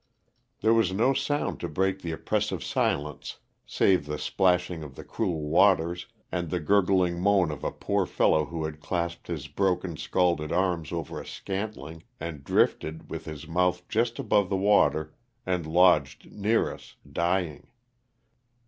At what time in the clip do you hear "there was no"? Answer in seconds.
0.61-1.13